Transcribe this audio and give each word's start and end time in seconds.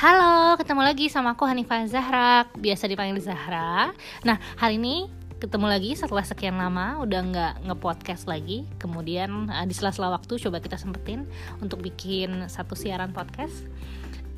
Halo, 0.00 0.56
ketemu 0.56 0.80
lagi 0.80 1.12
sama 1.12 1.36
aku 1.36 1.44
Hanifah 1.44 1.84
Zahra, 1.84 2.48
biasa 2.56 2.88
dipanggil 2.88 3.20
Zahra. 3.20 3.92
Nah, 4.24 4.40
hari 4.56 4.80
ini 4.80 5.12
ketemu 5.36 5.68
lagi 5.68 5.92
setelah 5.92 6.24
sekian 6.24 6.56
lama, 6.56 7.04
udah 7.04 7.20
nggak 7.20 7.68
nge-podcast 7.68 8.24
lagi. 8.24 8.64
Kemudian 8.80 9.52
uh, 9.52 9.68
di 9.68 9.76
sela-sela 9.76 10.08
waktu 10.08 10.40
coba 10.40 10.64
kita 10.64 10.80
sempetin 10.80 11.28
untuk 11.60 11.84
bikin 11.84 12.48
satu 12.48 12.72
siaran 12.72 13.12
podcast. 13.12 13.68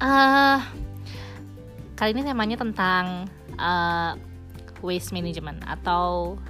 Uh, 0.03 0.59
kali 1.95 2.11
ini 2.11 2.27
temanya 2.27 2.59
tentang 2.59 3.31
uh, 3.55 4.19
waste 4.83 5.15
management 5.15 5.63
atau 5.63 6.43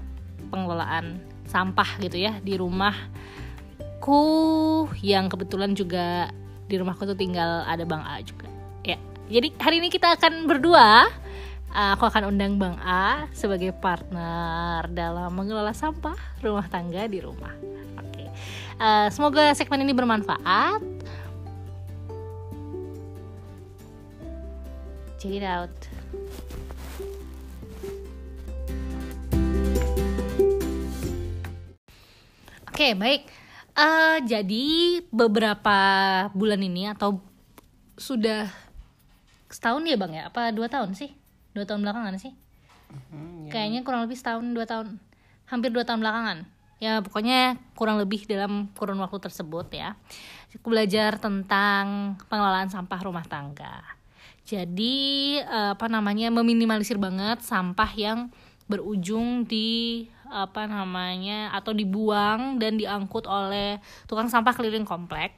pengelolaan 0.48 1.20
sampah 1.52 2.00
gitu 2.00 2.16
ya 2.16 2.40
di 2.40 2.56
rumahku 2.56 2.96
yang 5.04 5.29
kebetulan 5.29 5.76
juga 5.76 6.32
di 6.64 6.80
rumahku 6.80 7.04
tuh 7.04 7.13
tinggal 7.21 7.68
ada 7.68 7.85
Bang 7.85 8.08
A 8.08 8.24
juga 8.24 8.61
ya 8.82 8.99
jadi 9.31 9.49
hari 9.59 9.81
ini 9.81 9.89
kita 9.89 10.18
akan 10.18 10.46
berdua 10.46 11.09
aku 11.72 12.04
akan 12.04 12.36
undang 12.36 12.61
Bang 12.61 12.77
A 12.85 13.27
sebagai 13.32 13.72
partner 13.72 14.85
dalam 14.93 15.32
mengelola 15.32 15.72
sampah 15.72 16.17
rumah 16.45 16.68
tangga 16.68 17.08
di 17.08 17.18
rumah. 17.25 17.53
Oke. 17.96 18.29
Uh, 18.77 19.08
semoga 19.08 19.57
segmen 19.57 19.81
ini 19.81 19.96
bermanfaat. 19.96 20.85
Check 25.17 25.39
it 25.39 25.46
out. 25.46 25.72
Oke, 32.69 32.98
baik. 32.98 33.30
Uh, 33.72 34.20
jadi 34.28 35.00
beberapa 35.08 35.78
bulan 36.36 36.61
ini 36.61 36.91
atau 36.91 37.22
sudah 37.96 38.50
setahun 39.53 39.84
ya 39.84 39.97
bang 40.00 40.12
ya? 40.17 40.22
Apa 40.33 40.50
dua 40.50 40.67
tahun 40.67 40.97
sih? 40.97 41.12
Dua 41.53 41.69
tahun 41.69 41.84
belakangan 41.84 42.17
sih? 42.17 42.33
Hmm, 43.12 43.47
ya. 43.47 43.53
Kayaknya 43.53 43.81
kurang 43.84 44.03
lebih 44.08 44.17
setahun 44.17 44.45
dua 44.50 44.64
tahun, 44.64 44.97
hampir 45.48 45.70
dua 45.70 45.84
tahun 45.84 46.00
belakangan. 46.00 46.39
Ya 46.83 46.98
pokoknya 46.98 47.62
kurang 47.78 48.03
lebih 48.03 48.27
dalam 48.27 48.73
kurun 48.75 48.98
waktu 48.98 49.23
tersebut 49.23 49.70
ya. 49.70 49.95
Aku 50.56 50.73
belajar 50.73 51.17
tentang 51.23 52.19
pengelolaan 52.27 52.69
sampah 52.73 53.00
rumah 53.06 53.23
tangga. 53.23 53.80
Jadi 54.42 55.39
uh, 55.47 55.78
apa 55.78 55.86
namanya 55.86 56.28
meminimalisir 56.34 56.98
banget 56.98 57.47
sampah 57.47 57.86
yang 57.95 58.34
berujung 58.67 59.47
di 59.47 60.11
apa 60.33 60.64
namanya 60.64 61.53
atau 61.53 61.77
dibuang 61.77 62.56
dan 62.56 62.80
diangkut 62.80 63.28
oleh 63.28 63.78
tukang 64.08 64.27
sampah 64.27 64.56
keliling 64.56 64.89
komplek. 64.89 65.36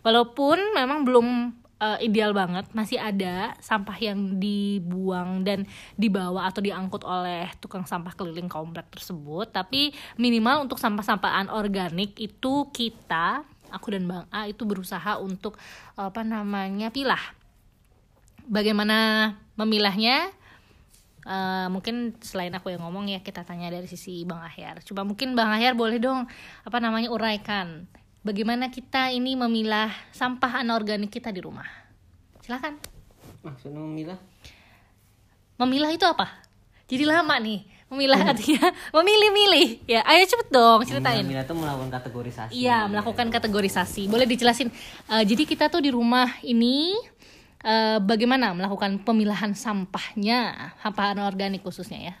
Walaupun 0.00 0.72
memang 0.72 1.04
belum 1.04 1.52
uh, 1.80 1.98
ideal 1.98 2.36
banget, 2.36 2.68
masih 2.76 3.00
ada 3.00 3.56
sampah 3.58 3.96
yang 3.96 4.36
dibuang 4.38 5.42
dan 5.42 5.64
dibawa 5.96 6.46
atau 6.46 6.60
diangkut 6.60 7.02
oleh 7.02 7.48
tukang 7.58 7.88
sampah 7.88 8.12
keliling 8.14 8.46
komplek 8.46 8.86
tersebut, 8.92 9.50
tapi 9.50 9.90
minimal 10.20 10.68
untuk 10.68 10.76
sampah-sampah 10.76 11.50
organik 11.50 12.14
itu 12.20 12.68
kita, 12.70 13.42
aku 13.72 13.96
dan 13.96 14.04
Bang 14.06 14.28
A 14.30 14.46
itu 14.46 14.62
berusaha 14.68 15.18
untuk 15.18 15.56
apa 15.96 16.20
namanya 16.20 16.92
pilah. 16.92 17.20
Bagaimana 18.46 19.32
memilahnya? 19.56 20.36
Uh, 21.20 21.68
mungkin 21.68 22.16
selain 22.24 22.48
aku 22.56 22.72
yang 22.72 22.80
ngomong 22.80 23.04
ya 23.12 23.20
kita 23.20 23.44
tanya 23.44 23.68
dari 23.68 23.84
sisi 23.84 24.24
Bang 24.24 24.40
Ahyar. 24.40 24.80
Coba 24.80 25.04
mungkin 25.04 25.36
Bang 25.36 25.52
Ahyar 25.52 25.76
boleh 25.76 26.00
dong 26.00 26.24
apa 26.64 26.78
namanya 26.80 27.12
uraikan 27.12 27.84
bagaimana 28.20 28.68
kita 28.68 29.12
ini 29.12 29.36
memilah 29.36 29.90
sampah 30.12 30.60
anorganik 30.60 31.10
kita 31.12 31.32
di 31.32 31.40
rumah. 31.40 31.66
Silakan. 32.44 32.76
Maksudnya 33.44 33.80
memilah? 33.80 34.18
Memilah 35.60 35.90
itu 35.92 36.04
apa? 36.08 36.40
Jadi 36.88 37.04
lama 37.04 37.36
nih. 37.36 37.64
Memilah 37.90 38.22
artinya 38.22 38.70
memilih-milih. 38.96 39.82
Ya, 39.90 40.06
ayo 40.06 40.22
cepet 40.22 40.48
dong 40.54 40.86
ceritain. 40.86 41.26
Memilah 41.26 41.42
itu 41.42 41.54
melakukan 41.58 41.90
kategorisasi. 41.90 42.52
Iya, 42.54 42.86
melakukan 42.86 43.26
kategorisasi. 43.34 44.06
Boleh 44.06 44.30
dijelasin. 44.30 44.70
Uh, 45.10 45.26
jadi 45.26 45.42
kita 45.42 45.66
tuh 45.66 45.82
di 45.82 45.90
rumah 45.90 46.38
ini 46.46 46.94
uh, 47.64 47.98
bagaimana 48.00 48.54
melakukan 48.54 49.00
pemilahan 49.02 49.52
sampahnya 49.52 50.72
sampah 50.80 51.16
anorganik 51.16 51.60
khususnya 51.64 52.12
ya 52.12 52.14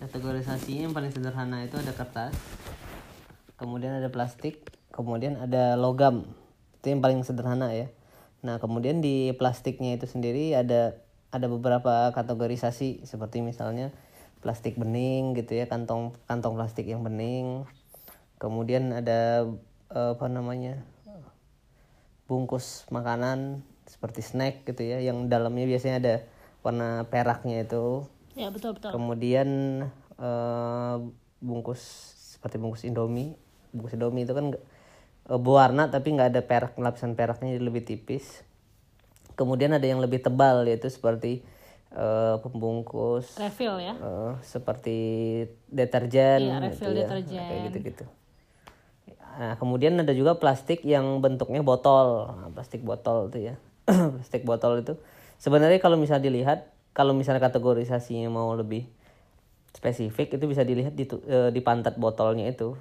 kategorisasinya 0.00 0.88
yang 0.88 0.94
paling 0.96 1.12
sederhana 1.12 1.60
itu 1.60 1.76
ada 1.76 1.92
kertas 1.92 2.32
kemudian 3.60 4.00
ada 4.00 4.08
plastik 4.08 4.79
kemudian 5.04 5.40
ada 5.40 5.74
logam. 5.76 6.28
Itu 6.80 6.92
yang 6.92 7.00
paling 7.04 7.24
sederhana 7.24 7.72
ya. 7.72 7.88
Nah 8.40 8.56
kemudian 8.56 9.04
di 9.04 9.32
plastiknya 9.36 9.96
itu 9.96 10.08
sendiri 10.08 10.56
ada 10.56 10.96
ada 11.32 11.46
beberapa 11.48 12.12
kategorisasi. 12.12 13.04
Seperti 13.04 13.44
misalnya 13.44 13.92
plastik 14.40 14.80
bening 14.80 15.36
gitu 15.36 15.56
ya 15.60 15.68
kantong 15.68 16.16
kantong 16.24 16.56
plastik 16.56 16.88
yang 16.88 17.04
bening. 17.04 17.68
Kemudian 18.40 18.92
ada 18.96 19.44
apa 19.90 20.26
namanya 20.30 20.80
bungkus 22.30 22.86
makanan 22.94 23.66
seperti 23.90 24.22
snack 24.22 24.62
gitu 24.62 24.86
ya 24.86 25.02
yang 25.02 25.26
dalamnya 25.26 25.66
biasanya 25.66 25.96
ada 25.98 26.14
warna 26.62 27.10
peraknya 27.10 27.66
itu. 27.66 28.06
Ya 28.38 28.54
betul 28.54 28.78
betul. 28.78 28.94
Kemudian 28.94 29.48
uh, 30.14 30.96
bungkus 31.42 31.82
seperti 32.38 32.62
bungkus 32.62 32.86
indomie. 32.86 33.34
Bungkus 33.74 33.98
indomie 33.98 34.22
itu 34.22 34.32
kan 34.32 34.54
berwarna 35.38 35.86
tapi 35.86 36.16
nggak 36.16 36.34
ada 36.34 36.42
perak 36.42 36.74
lapisan 36.74 37.14
peraknya 37.14 37.54
jadi 37.54 37.64
lebih 37.64 37.86
tipis. 37.86 38.42
Kemudian 39.38 39.70
ada 39.70 39.86
yang 39.86 40.02
lebih 40.02 40.20
tebal 40.20 40.66
yaitu 40.66 40.90
seperti 40.90 41.46
uh, 41.94 42.38
pembungkus 42.42 43.38
refill 43.40 43.80
ya? 43.80 43.94
uh, 43.98 44.36
seperti 44.44 44.98
deterjen 45.70 46.40
iya, 46.44 46.56
refill 46.60 46.92
gitu 46.92 47.08
deterjen. 47.08 47.40
ya. 47.40 47.46
kayak 47.48 47.62
gitu 47.70 47.78
gitu 47.92 48.04
Nah, 49.30 49.56
kemudian 49.56 49.96
ada 49.96 50.12
juga 50.12 50.36
plastik 50.36 50.84
yang 50.84 51.22
bentuknya 51.24 51.64
botol, 51.64 52.28
nah, 52.28 52.50
plastik 52.52 52.84
botol 52.84 53.30
itu 53.32 53.48
ya. 53.48 53.54
plastik 54.20 54.44
botol 54.44 54.84
itu. 54.84 55.00
Sebenarnya 55.40 55.80
kalau 55.80 55.96
misalnya 55.96 56.28
dilihat 56.28 56.68
kalau 56.92 57.16
misalnya 57.16 57.40
kategorisasinya 57.40 58.28
mau 58.28 58.52
lebih 58.52 58.84
spesifik 59.72 60.36
itu 60.36 60.44
bisa 60.44 60.66
dilihat 60.66 60.92
di 60.92 61.08
di 61.54 61.60
pantat 61.62 61.96
botolnya 61.96 62.50
itu 62.50 62.74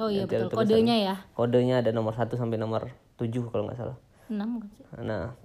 oh 0.00 0.08
iya 0.10 0.24
betul. 0.26 0.50
kodenya 0.50 0.96
ya? 0.98 1.14
Kodenya 1.36 1.80
ada 1.82 1.90
nomor 1.94 2.14
1 2.16 2.30
sampai 2.34 2.58
nomor 2.58 2.90
7 3.16 3.30
kalau 3.50 3.70
nggak 3.70 3.78
salah. 3.78 3.98
6 4.30 4.38
nah 5.04 5.36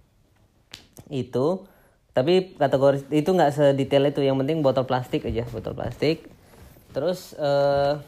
itu 1.09 1.65
tapi 2.13 2.57
kategori 2.57 3.07
itu 3.13 3.29
nggak 3.29 3.53
sedetail 3.53 4.09
itu. 4.09 4.21
Yang 4.25 4.37
penting 4.45 4.57
botol 4.65 4.85
plastik 4.89 5.23
aja 5.29 5.45
botol 5.49 5.77
plastik. 5.77 6.25
Terus 6.89 7.37
uh, 7.37 8.01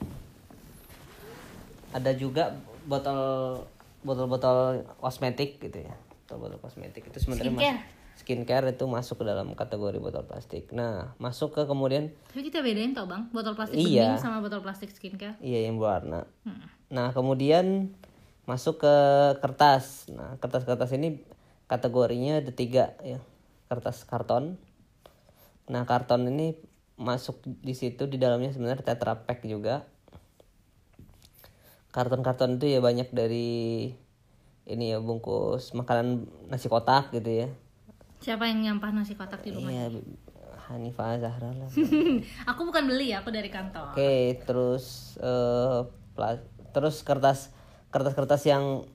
ada 1.94 2.12
juga 2.18 2.58
botol 2.90 3.22
botol-botol 4.02 4.82
kosmetik 4.98 5.62
gitu 5.62 5.86
ya. 5.86 5.94
Botol-botol 6.26 6.58
kosmetik 6.58 7.06
itu 7.06 7.18
sebenarnya 7.22 7.86
skincare. 8.18 8.72
itu 8.72 8.86
masuk 8.86 9.22
ke 9.22 9.26
dalam 9.28 9.54
kategori 9.58 9.98
botol 9.98 10.24
plastik. 10.24 10.70
Nah, 10.72 11.14
masuk 11.18 11.58
ke 11.58 11.62
kemudian 11.66 12.14
Tapi 12.32 12.42
kita 12.48 12.62
bedain 12.62 12.94
tau 12.94 13.10
bang, 13.10 13.28
botol 13.34 13.58
plastik 13.58 13.78
iya, 13.78 14.16
bening 14.16 14.22
sama 14.22 14.40
botol 14.40 14.62
plastik 14.62 14.94
skincare. 14.94 15.36
Iya 15.42 15.68
yang 15.70 15.82
berwarna. 15.82 16.30
Hmm. 16.46 16.70
Nah 16.92 17.16
kemudian 17.16 17.96
masuk 18.46 18.84
ke 18.84 18.96
kertas. 19.40 20.08
Nah 20.12 20.38
kertas-kertas 20.38 20.92
ini 20.96 21.24
kategorinya 21.66 22.44
ada 22.44 22.52
tiga 22.52 22.94
ya, 23.02 23.20
kertas 23.72 24.04
karton. 24.04 24.60
Nah 25.72 25.88
karton 25.88 26.28
ini 26.28 26.56
masuk 27.00 27.42
di 27.44 27.74
situ 27.74 28.06
di 28.06 28.22
dalamnya 28.22 28.54
sebenarnya 28.54 28.86
tetra 28.86 29.24
pack 29.26 29.48
juga. 29.48 29.88
Karton-karton 31.92 32.56
itu 32.56 32.72
ya 32.72 32.80
banyak 32.80 33.12
dari 33.12 33.92
ini 34.70 34.94
ya 34.96 35.02
bungkus 35.02 35.74
makanan 35.76 36.30
nasi 36.48 36.72
kotak 36.72 37.12
gitu 37.12 37.46
ya 37.46 37.50
siapa 38.22 38.46
yang 38.46 38.62
nyampah 38.62 38.94
nasi 38.94 39.18
kotak 39.18 39.42
di 39.42 39.52
rumah? 39.52 39.74
Iya 39.74 39.90
Hanifah 40.72 41.20
Zahra 41.20 41.52
lah. 41.52 41.70
Aku 42.56 42.64
bukan 42.64 42.88
beli 42.88 43.12
ya 43.12 43.20
aku 43.20 43.34
dari 43.34 43.52
kantor. 43.52 43.92
Oke 43.92 44.00
okay, 44.00 44.24
terus 44.48 45.18
uh, 45.20 45.84
terus 46.72 47.04
kertas 47.04 47.52
kertas-kertas 47.92 48.48
yang 48.48 48.88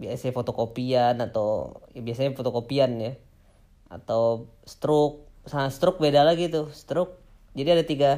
biasanya 0.00 0.32
fotokopian 0.32 1.20
atau 1.20 1.76
ya 1.92 2.00
biasanya 2.00 2.32
fotokopian 2.32 2.96
ya. 2.96 3.12
Atau 3.92 4.48
stroke 4.64 5.28
sama 5.44 5.68
stroke 5.68 6.00
beda 6.00 6.24
lagi 6.24 6.48
tuh 6.48 6.72
stroke. 6.72 7.20
Jadi 7.52 7.68
ada 7.68 7.84
tiga 7.84 8.10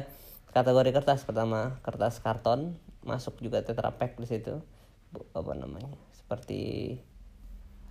kategori 0.55 0.95
kertas. 0.95 1.27
Pertama 1.27 1.81
kertas 1.83 2.23
karton 2.23 2.79
masuk 3.03 3.35
juga 3.43 3.59
tetra 3.67 3.91
pack 3.91 4.15
di 4.15 4.27
situ. 4.29 4.63
Apa 5.35 5.51
namanya 5.57 5.91
seperti 6.15 6.95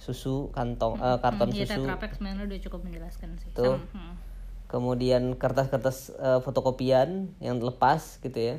susu 0.02 0.50
kantong 0.50 0.98
hmm. 0.98 1.06
uh, 1.06 1.18
karton 1.22 1.54
hmm, 1.54 1.62
susu. 1.62 1.82
Iya, 1.86 2.10
sebenarnya 2.10 2.44
udah 2.50 2.60
cukup 2.66 2.80
menjelaskan 2.82 3.38
sih. 3.38 3.54
Tuh. 3.54 3.78
Hmm. 3.94 4.18
Kemudian 4.66 5.38
kertas-kertas 5.38 6.10
uh, 6.18 6.42
fotokopian 6.42 7.30
yang 7.38 7.62
lepas 7.62 8.18
gitu 8.18 8.34
ya. 8.34 8.56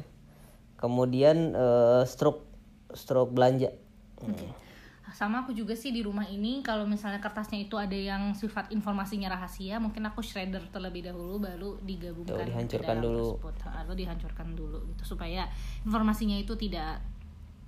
Kemudian 0.80 1.51
uh, 1.51 2.07
struk 2.07 2.48
struk 2.95 3.36
belanja. 3.36 3.75
Okay. 4.24 4.48
sama 5.13 5.45
aku 5.45 5.54
juga 5.54 5.78
sih 5.78 5.94
di 5.94 6.01
rumah 6.01 6.25
ini 6.25 6.66
kalau 6.66 6.90
misalnya 6.90 7.22
kertasnya 7.22 7.62
itu 7.62 7.78
ada 7.78 7.94
yang 7.94 8.34
sifat 8.34 8.74
informasinya 8.74 9.30
rahasia 9.30 9.78
mungkin 9.78 10.01
aku 10.10 10.25
shredder 10.25 10.66
terlebih 10.74 11.06
dahulu 11.06 11.38
baru 11.38 11.78
digabungkan 11.86 12.42
Tuh, 12.42 12.50
dihancurkan 12.50 12.98
dulu. 12.98 13.38
tersebut 13.38 13.56
atau 13.62 13.94
dihancurkan 13.94 14.48
dulu 14.57 14.80
gitu 14.89 15.04
supaya 15.13 15.46
informasinya 15.86 16.34
itu 16.34 16.57
tidak 16.57 16.98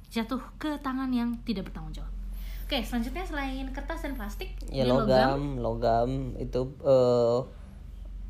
jatuh 0.10 0.42
ke 0.58 0.82
tangan 0.82 1.14
yang 1.14 1.38
tidak 1.46 1.70
bertanggung 1.70 2.02
jawab 2.02 2.25
oke 2.66 2.78
selanjutnya 2.82 3.24
selain 3.24 3.66
kertas 3.70 4.02
dan 4.02 4.14
plastik 4.14 4.50
ya 4.68 4.84
logam 4.84 5.58
logam 5.58 6.10
itu 6.36 6.66
eh, 6.82 7.38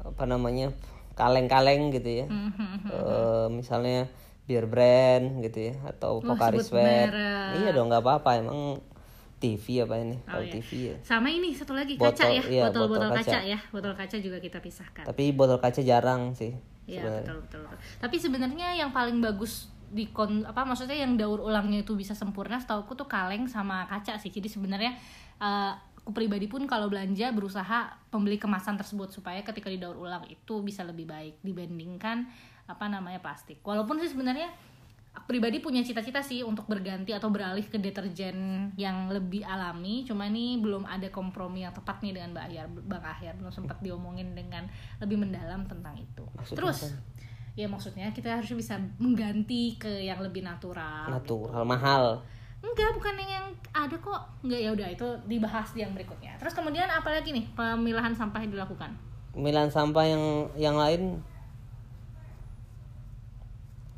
apa 0.03 0.23
namanya 0.25 0.69
kaleng-kaleng 1.15 1.89
gitu 1.89 2.21
ya. 2.21 2.25
Eh, 2.85 3.47
misalnya 3.49 4.11
beer 4.45 4.67
brand 4.67 5.41
gitu 5.41 5.71
ya 5.71 5.75
atau 5.87 6.21
Pocari 6.21 6.61
sebut 6.61 6.77
Sweat 6.77 7.09
iya 7.57 7.71
dong 7.71 7.89
nggak 7.89 8.03
apa-apa 8.03 8.31
emang 8.37 8.77
TV 9.35 9.81
apa 9.81 9.97
ini 9.97 10.21
Oh, 10.21 10.37
kalau 10.37 10.45
iya. 10.45 10.53
TV 10.53 10.69
ya 10.85 10.95
sama 11.01 11.27
ini 11.27 11.49
satu 11.49 11.73
lagi 11.73 11.97
Botol, 11.97 12.13
kaca 12.13 12.25
ya 12.29 12.43
iya, 12.45 12.63
botol-botol 12.69 13.09
botol 13.09 13.17
kaca. 13.17 13.31
kaca. 13.31 13.39
ya 13.41 13.59
botol 13.71 13.93
kaca 13.95 14.17
juga 14.19 14.37
kita 14.37 14.61
pisahkan 14.61 15.01
tapi 15.03 15.33
botol 15.33 15.57
kaca 15.57 15.81
jarang 15.81 16.35
sih 16.35 16.53
Iya 16.85 17.01
betul, 17.01 17.41
betul 17.41 17.59
betul. 17.65 17.77
Tapi 17.97 18.15
sebenarnya 18.21 18.77
yang 18.77 18.93
paling 18.93 19.17
bagus 19.17 19.73
di 19.95 20.11
kon 20.11 20.43
apa 20.43 20.67
maksudnya 20.67 20.99
yang 20.99 21.15
daur 21.15 21.39
ulangnya 21.39 21.87
itu 21.87 21.95
bisa 21.95 22.11
sempurna 22.11 22.59
setahu 22.59 22.83
aku 22.83 22.93
tuh 22.99 23.07
kaleng 23.07 23.47
sama 23.47 23.87
kaca 23.87 24.19
sih. 24.19 24.27
Jadi 24.27 24.51
sebenarnya 24.51 24.91
eh, 25.39 25.71
aku 26.03 26.11
pribadi 26.11 26.51
pun 26.51 26.67
kalau 26.67 26.91
belanja 26.91 27.31
berusaha 27.31 27.95
membeli 28.11 28.35
kemasan 28.35 28.75
tersebut 28.75 29.15
supaya 29.15 29.39
ketika 29.41 29.71
didaur 29.71 29.95
ulang 29.95 30.27
itu 30.27 30.59
bisa 30.61 30.83
lebih 30.83 31.07
baik 31.07 31.39
dibandingkan 31.41 32.27
apa 32.67 32.85
namanya 32.91 33.23
plastik. 33.23 33.63
Walaupun 33.63 33.97
sih 34.03 34.11
sebenarnya 34.11 34.51
aku 35.15 35.31
pribadi 35.31 35.63
punya 35.63 35.79
cita-cita 35.81 36.19
sih 36.19 36.43
untuk 36.43 36.67
berganti 36.67 37.15
atau 37.15 37.31
beralih 37.31 37.63
ke 37.63 37.79
deterjen 37.79 38.69
yang 38.75 39.07
lebih 39.07 39.47
alami 39.47 40.03
cuma 40.03 40.27
ini 40.27 40.59
belum 40.59 40.83
ada 40.83 41.07
kompromi 41.07 41.63
yang 41.63 41.71
tepat 41.71 42.03
nih 42.03 42.19
dengan 42.19 42.35
Mbak 42.35 42.45
Ahyar 42.51 42.67
Bang 42.83 43.05
Ahyar 43.07 43.33
belum 43.39 43.53
sempat 43.55 43.79
diomongin 43.79 44.35
dengan 44.35 44.67
lebih 44.99 45.23
mendalam 45.23 45.63
tentang 45.71 45.95
itu 45.95 46.27
Maksudnya 46.35 46.59
terus 46.59 46.79
apa? 46.83 47.15
Ya 47.55 47.67
maksudnya 47.71 48.11
kita 48.11 48.39
harus 48.39 48.51
bisa 48.51 48.75
mengganti 48.99 49.79
ke 49.79 49.87
yang 50.03 50.19
lebih 50.19 50.43
natural 50.43 51.07
natural 51.07 51.63
mahal. 51.63 52.19
Enggak 52.59 52.97
bukan 52.97 53.13
yang, 53.21 53.29
yang 53.29 53.47
ada 53.71 53.95
kok. 53.95 54.21
Enggak 54.41 54.59
ya 54.59 54.69
udah 54.73 54.87
itu 54.89 55.07
dibahas 55.29 55.69
di 55.71 55.85
yang 55.85 55.93
berikutnya. 55.93 56.33
Terus 56.41 56.51
kemudian 56.57 56.89
apa 56.89 57.13
lagi 57.13 57.29
nih 57.29 57.45
pemilahan 57.53 58.11
sampah 58.17 58.41
yang 58.41 58.51
dilakukan? 58.57 58.89
Pemilihan 59.37 59.69
sampah 59.69 60.05
yang 60.07 60.23
yang 60.57 60.75
lain? 60.75 61.21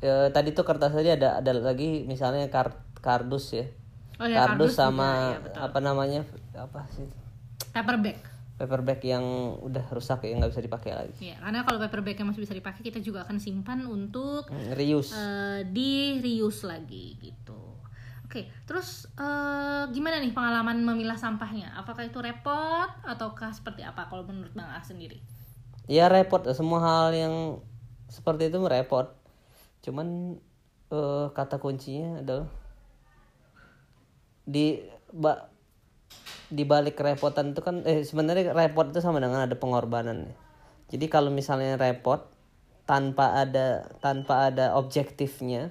Eh, 0.04 0.28
tadi 0.30 0.52
tuh 0.52 0.62
kertas 0.68 0.92
tadi 0.94 1.10
ada 1.10 1.40
ada 1.40 1.50
lagi 1.56 2.04
misalnya 2.04 2.46
kar- 2.52 2.84
kardus 3.00 3.56
ya. 3.56 3.66
Oh 4.18 4.26
ya 4.26 4.42
kardus, 4.42 4.74
kardus 4.74 4.74
sama 4.74 5.08
juga, 5.30 5.46
betul. 5.46 5.60
apa 5.62 5.78
namanya 5.78 6.20
apa 6.58 6.80
sih 6.90 7.06
paper 7.70 7.96
bag 8.02 8.18
paper 8.58 8.82
bag 8.82 8.98
yang 9.00 9.22
udah 9.62 9.86
rusak 9.88 10.26
ya 10.26 10.34
nggak 10.34 10.50
bisa 10.50 10.60
dipakai 10.60 10.90
lagi. 10.92 11.14
Ya 11.24 11.38
karena 11.38 11.62
kalau 11.62 11.78
paper 11.78 12.02
bag 12.02 12.18
yang 12.18 12.28
masih 12.28 12.42
bisa 12.42 12.52
dipakai 12.52 12.82
kita 12.82 12.98
juga 12.98 13.22
akan 13.22 13.38
simpan 13.38 13.86
untuk 13.86 14.50
Hmm, 14.50 14.74
reuse. 14.74 15.14
eh, 15.14 15.62
di 15.64 16.18
reuse 16.18 16.66
lagi 16.66 17.14
gitu. 17.16 17.78
Oke 18.26 18.50
terus 18.66 19.06
eh, 19.14 19.84
gimana 19.88 20.18
nih 20.18 20.34
pengalaman 20.34 20.82
memilah 20.82 21.14
sampahnya? 21.14 21.70
Apakah 21.72 22.02
itu 22.02 22.18
repot 22.18 22.90
ataukah 23.02 23.54
seperti 23.54 23.80
apa 23.80 24.04
kalau 24.04 24.26
menurut 24.26 24.50
bang 24.52 24.68
A 24.68 24.82
sendiri? 24.82 25.22
Ya 25.86 26.10
repot. 26.10 26.42
Semua 26.52 26.82
hal 26.82 27.14
yang 27.14 27.34
seperti 28.10 28.50
itu 28.50 28.58
repot. 28.60 29.14
Cuman 29.80 30.34
eh, 30.90 31.26
kata 31.30 31.56
kuncinya 31.56 32.20
adalah 32.20 32.50
di 34.44 34.80
ba, 35.10 35.44
di 36.48 36.64
balik 36.64 36.96
kerepotan 36.96 37.52
itu 37.52 37.60
kan 37.60 37.84
eh 37.84 38.04
sebenarnya 38.04 38.56
repot 38.56 38.88
itu 38.88 39.04
sama 39.04 39.20
dengan 39.20 39.44
ada 39.44 39.56
pengorbanan 39.56 40.32
ya. 40.32 40.34
jadi 40.96 41.06
kalau 41.12 41.28
misalnya 41.28 41.76
repot 41.76 42.24
tanpa 42.88 43.36
ada 43.36 43.92
tanpa 44.00 44.48
ada 44.48 44.72
objektifnya 44.80 45.68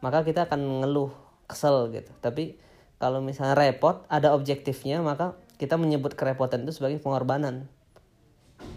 maka 0.00 0.24
kita 0.24 0.48
akan 0.48 0.84
ngeluh 0.84 1.12
kesel 1.50 1.90
gitu. 1.90 2.10
Tapi 2.22 2.56
kalau 3.02 3.18
misalnya 3.18 3.58
repot 3.58 4.06
ada 4.06 4.32
objektifnya 4.32 5.02
maka 5.02 5.34
kita 5.58 5.76
menyebut 5.76 6.16
kerepotan 6.16 6.64
itu 6.64 6.78
sebagai 6.78 7.02
pengorbanan. 7.02 7.68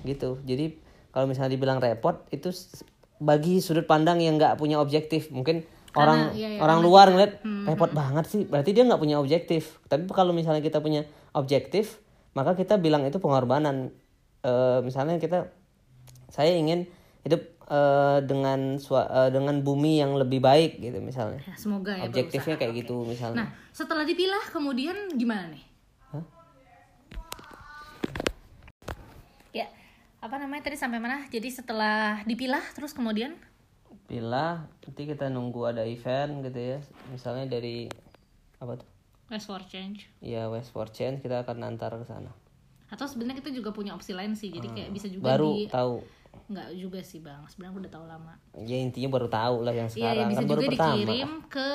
Gitu. 0.03 0.41
Jadi 0.43 0.81
kalau 1.13 1.29
misalnya 1.29 1.53
dibilang 1.53 1.79
repot 1.79 2.25
itu 2.33 2.51
bagi 3.21 3.63
sudut 3.63 3.87
pandang 3.87 4.19
yang 4.19 4.35
nggak 4.35 4.59
punya 4.59 4.81
objektif. 4.81 5.31
Mungkin 5.31 5.63
orang 5.93 6.33
iya, 6.33 6.57
iya, 6.57 6.59
orang 6.59 6.81
luar 6.81 7.13
ngeliat 7.13 7.45
repot 7.69 7.93
banget 7.93 8.25
sih. 8.27 8.43
Berarti 8.43 8.75
dia 8.75 8.83
nggak 8.83 8.99
punya 8.99 9.21
objektif. 9.21 9.79
Tapi 9.87 10.09
kalau 10.11 10.35
misalnya 10.35 10.59
kita 10.59 10.83
punya 10.83 11.07
objektif 11.33 11.99
maka 12.33 12.53
kita 12.53 12.77
bilang 12.77 13.03
itu 13.03 13.17
pengorbanan 13.17 13.91
Eh, 14.43 14.79
misalnya 14.83 15.23
kita 15.23 15.47
saya 16.27 16.51
ingin 16.51 16.83
hidup 17.23 17.39
eh, 17.63 18.19
dengan 18.27 18.75
sua- 18.75 19.07
eh, 19.07 19.31
dengan 19.31 19.63
bumi 19.63 20.03
yang 20.03 20.19
lebih 20.19 20.43
baik 20.43 20.83
gitu 20.83 20.99
misalnya 20.99 21.39
ya 21.47 21.55
semoga 21.55 21.95
ya 21.95 22.03
objektifnya 22.03 22.59
berusaha. 22.59 22.59
kayak 22.59 22.73
Oke. 22.75 22.79
gitu 22.83 22.95
misalnya 23.07 23.37
Nah, 23.39 23.49
setelah 23.71 24.03
dipilah 24.03 24.43
kemudian 24.51 25.15
gimana 25.15 25.47
nih? 25.47 25.63
Hah? 26.11 26.23
Ya, 29.55 29.71
apa 30.19 30.35
namanya 30.35 30.67
tadi 30.67 30.75
sampai 30.75 30.99
mana? 30.99 31.23
Jadi 31.31 31.47
setelah 31.47 32.19
dipilah 32.27 32.67
terus 32.75 32.91
kemudian 32.91 33.39
pilah 34.11 34.67
nanti 34.83 35.07
kita 35.07 35.31
nunggu 35.31 35.71
ada 35.71 35.87
event 35.87 36.43
gitu 36.43 36.59
ya 36.59 36.77
misalnya 37.07 37.47
dari 37.47 37.87
apa 38.59 38.75
tuh 38.75 38.89
West 39.33 39.49
for 39.49 39.61
change. 39.65 40.05
ya 40.21 40.45
West 40.53 40.69
for 40.69 40.85
Change 40.87 41.25
kita 41.25 41.41
akan 41.41 41.65
antar 41.65 41.97
ke 41.97 42.05
sana 42.05 42.29
Atau 42.93 43.09
sebenarnya 43.09 43.41
kita 43.41 43.49
juga 43.49 43.73
punya 43.73 43.97
opsi 43.97 44.13
lain 44.13 44.37
sih. 44.37 44.53
Jadi 44.53 44.69
kayak 44.69 44.89
bisa 44.93 45.09
juga 45.09 45.33
baru 45.33 45.49
di 45.57 45.65
tahu 45.65 45.97
nggak 46.53 46.69
juga 46.77 47.01
sih, 47.01 47.25
Bang. 47.25 47.41
Sebenarnya 47.49 47.71
aku 47.73 47.79
udah 47.81 47.93
tahu 47.93 48.05
lama. 48.05 48.33
ya 48.61 48.77
intinya 48.77 49.09
baru 49.09 49.27
tahu 49.29 49.55
lah 49.65 49.73
yang 49.73 49.89
Iya, 49.89 49.97
ya, 49.97 49.97
sekarang 49.97 50.27
bisa 50.29 50.37
kan 50.37 50.49
baru 50.49 50.61
juga 50.61 50.69
pertama 50.69 50.93
dikirim 50.93 51.31
ke 51.49 51.69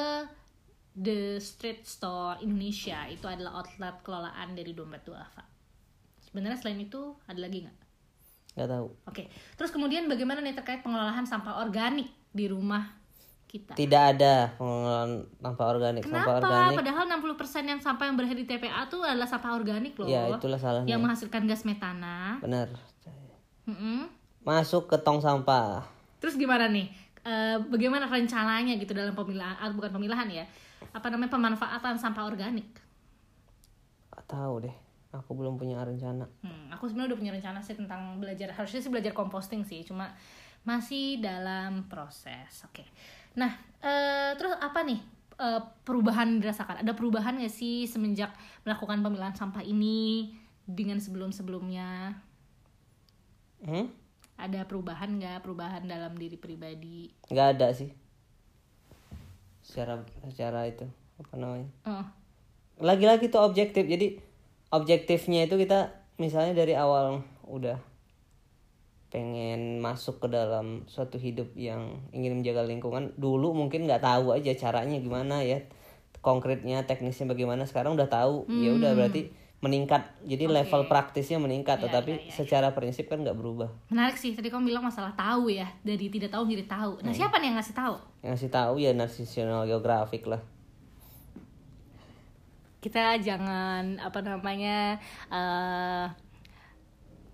The 0.98 1.20
Street 1.42 1.82
Store 1.82 2.38
Indonesia. 2.38 2.98
Itu 3.10 3.26
adalah 3.26 3.62
outlet 3.62 3.96
kelolaan 4.06 4.54
dari 4.54 4.70
Dompet 4.74 5.02
Duafa. 5.02 5.42
Sebenarnya 6.22 6.58
selain 6.58 6.78
itu 6.78 7.18
ada 7.26 7.40
lagi 7.42 7.66
nggak? 7.66 7.78
nggak 8.58 8.74
tahu 8.74 8.86
Oke, 9.06 9.30
terus 9.54 9.70
kemudian 9.70 10.10
bagaimana 10.10 10.42
nih 10.42 10.58
terkait 10.58 10.82
pengelolaan 10.82 11.22
sampah 11.22 11.62
organik 11.62 12.10
di 12.34 12.50
rumah 12.50 12.97
kita? 13.48 13.72
tidak 13.72 14.02
ada 14.12 14.52
pengelolaan 14.54 15.10
sampah 15.34 15.66
organik 15.66 16.02
sampah 16.04 16.20
Kenapa? 16.20 16.36
organik 16.38 16.76
Padahal 16.76 17.04
60% 17.08 17.64
yang 17.66 17.80
sampah 17.80 18.04
yang 18.04 18.14
berakhir 18.14 18.36
di 18.36 18.46
TPA 18.46 18.80
tuh 18.86 19.00
adalah 19.02 19.24
sampah 19.24 19.52
organik 19.52 19.96
loh. 19.96 20.04
ya 20.04 20.28
itulah 20.30 20.56
salahnya 20.56 20.86
Yang 20.86 21.00
menghasilkan 21.02 21.42
gas 21.44 21.64
metana. 21.64 22.36
benar 22.38 22.68
Mm-mm. 23.64 24.08
masuk 24.42 24.86
ke 24.86 24.96
tong 24.98 25.18
sampah 25.18 25.84
Terus 26.18 26.34
gimana 26.34 26.66
nih? 26.66 26.88
Eh, 27.20 27.56
bagaimana 27.64 28.04
rencananya 28.04 28.74
gitu 28.74 28.90
dalam 28.90 29.12
pemilahan, 29.12 29.54
ah, 29.54 29.68
bukan 29.68 29.92
pemilahan 29.92 30.26
ya? 30.26 30.44
Apa 30.90 31.08
namanya 31.08 31.30
pemanfaatan 31.30 31.94
sampah 31.94 32.24
organik? 32.24 32.66
nggak 34.08 34.26
tahu 34.26 34.66
deh 34.66 34.74
aku 35.08 35.30
belum 35.32 35.54
punya 35.54 35.78
rencana 35.80 36.26
Hmm, 36.42 36.68
aku 36.68 36.84
sebenarnya 36.84 37.14
udah 37.14 37.18
punya 37.18 37.32
rencana 37.32 37.62
sih 37.62 37.72
tentang 37.72 38.18
belajar 38.18 38.50
harusnya 38.50 38.82
sih 38.82 38.90
belajar 38.90 39.12
composting 39.12 39.62
sih, 39.62 39.80
cuma 39.80 40.10
masih 40.62 41.16
dalam 41.18 41.86
proses. 41.86 42.66
Oke. 42.66 42.82
Nah, 43.38 43.54
eh, 43.78 44.34
terus 44.34 44.58
apa 44.58 44.82
nih 44.82 44.98
eh, 45.38 45.60
perubahan 45.86 46.42
dirasakan? 46.42 46.82
Ada 46.82 46.92
perubahan 46.98 47.38
nggak 47.38 47.54
sih 47.54 47.86
semenjak 47.86 48.34
melakukan 48.66 48.98
pemilahan 48.98 49.38
sampah 49.38 49.62
ini 49.62 50.34
dengan 50.66 50.98
sebelum-sebelumnya? 50.98 52.18
hmm? 53.62 53.86
Ada 54.38 54.66
perubahan 54.66 55.18
nggak? 55.18 55.46
Perubahan 55.46 55.86
dalam 55.86 56.18
diri 56.18 56.34
pribadi? 56.34 57.14
nggak 57.30 57.48
ada 57.54 57.70
sih 57.70 57.90
secara 59.68 60.00
secara 60.24 60.64
itu 60.64 60.88
apa 61.20 61.34
namanya 61.36 61.68
Oh, 61.84 62.06
lagi-lagi 62.80 63.28
tuh 63.28 63.44
objektif 63.44 63.84
jadi 63.84 64.16
objektifnya 64.72 65.44
itu 65.44 65.60
kita 65.60 65.92
misalnya 66.16 66.56
dari 66.56 66.72
awal 66.72 67.20
udah 67.44 67.76
pengen 69.08 69.80
masuk 69.80 70.20
ke 70.20 70.28
dalam 70.28 70.84
suatu 70.84 71.16
hidup 71.16 71.56
yang 71.56 72.04
ingin 72.12 72.40
menjaga 72.40 72.68
lingkungan 72.68 73.16
dulu 73.16 73.56
mungkin 73.56 73.88
nggak 73.88 74.04
tahu 74.04 74.36
aja 74.36 74.52
caranya 74.52 75.00
gimana 75.00 75.40
ya 75.40 75.64
konkretnya 76.20 76.82
teknisnya 76.84 77.30
bagaimana 77.30 77.64
sekarang 77.64 77.94
udah 77.94 78.10
tahu. 78.10 78.44
Ya 78.50 78.74
udah 78.74 78.92
berarti 78.94 79.30
meningkat. 79.58 80.06
Jadi 80.22 80.44
level 80.46 80.86
praktisnya 80.86 81.38
meningkat 81.42 81.82
tetapi 81.82 82.30
secara 82.30 82.74
prinsip 82.74 83.10
kan 83.10 83.22
nggak 83.22 83.38
berubah. 83.38 83.70
Menarik 83.90 84.18
sih. 84.18 84.34
Tadi 84.34 84.50
kamu 84.50 84.70
bilang 84.70 84.84
masalah 84.86 85.14
tahu 85.14 85.50
ya, 85.50 85.66
dari 85.82 86.10
tidak 86.10 86.34
tahu 86.34 86.46
menjadi 86.46 86.66
tahu. 86.68 86.92
Nah, 87.02 87.14
siapa 87.14 87.38
nih 87.38 87.54
yang 87.54 87.56
ngasih 87.58 87.76
tahu? 87.76 87.96
yang 88.18 88.34
ngasih 88.34 88.50
tahu 88.50 88.74
ya 88.82 88.90
national 88.94 89.62
geographic 89.66 90.26
lah. 90.26 90.42
Kita 92.78 93.18
jangan 93.18 93.98
apa 93.98 94.22
namanya 94.22 95.02
eh 95.30 96.06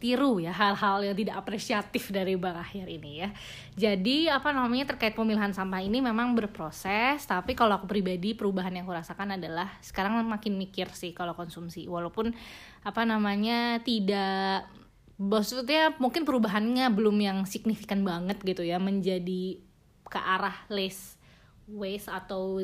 tiru 0.04 0.37
ya 0.37 0.52
hal-hal 0.52 1.00
yang 1.00 1.16
tidak 1.16 1.40
apresiatif 1.40 2.12
dari 2.12 2.37
Bang 2.37 2.61
Akhir 2.61 2.84
ini 2.84 3.25
ya. 3.25 3.32
Jadi 3.73 4.28
apa 4.28 4.52
namanya 4.52 4.92
terkait 4.92 5.16
pemilahan 5.16 5.56
sampah 5.56 5.80
ini 5.80 6.04
memang 6.04 6.37
berproses, 6.37 7.25
tapi 7.25 7.56
kalau 7.56 7.80
aku 7.80 7.88
pribadi 7.88 8.37
perubahan 8.37 8.76
yang 8.76 8.84
aku 8.84 9.00
rasakan 9.00 9.40
adalah 9.40 9.73
sekarang 9.80 10.20
makin 10.28 10.61
mikir 10.61 10.92
sih 10.92 11.16
kalau 11.16 11.32
konsumsi, 11.32 11.88
walaupun 11.88 12.37
apa 12.84 13.02
namanya 13.08 13.80
tidak 13.80 14.68
maksudnya 15.16 15.96
mungkin 15.96 16.28
perubahannya 16.28 16.92
belum 16.92 17.16
yang 17.25 17.38
signifikan 17.49 18.04
banget 18.04 18.44
gitu 18.44 18.61
ya 18.61 18.76
menjadi 18.76 19.56
ke 20.04 20.20
arah 20.20 20.68
less 20.68 21.16
waste 21.64 22.12
atau 22.12 22.61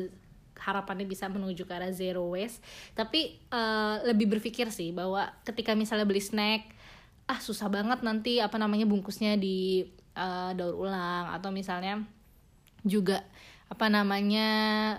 harapannya 0.61 1.09
bisa 1.09 1.25
menuju 1.25 1.65
ke 1.65 1.73
arah 1.73 1.89
zero 1.89 2.27
waste 2.35 2.61
tapi 2.93 3.39
uh, 3.49 4.03
lebih 4.05 4.29
berpikir 4.29 4.69
sih 4.69 4.93
bahwa 4.93 5.31
ketika 5.47 5.73
misalnya 5.73 6.05
beli 6.05 6.21
snack 6.21 6.69
ah 7.31 7.39
susah 7.39 7.71
banget 7.71 8.03
nanti 8.03 8.43
apa 8.43 8.59
namanya 8.59 8.83
bungkusnya 8.83 9.39
di 9.39 9.87
uh, 10.19 10.51
daur 10.51 10.75
ulang. 10.75 11.31
Atau 11.31 11.55
misalnya 11.55 12.03
juga 12.83 13.23
apa 13.71 13.87
namanya 13.87 14.47